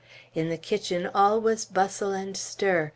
In 0.33 0.49
the 0.49 0.57
kitchen 0.57 1.07
all 1.13 1.39
was 1.39 1.63
bustle 1.63 2.11
and 2.11 2.35
stir. 2.35 2.89